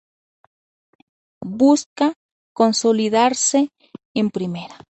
[1.61, 2.07] Busca
[2.53, 3.69] consolidarse
[4.19, 4.77] en Primera.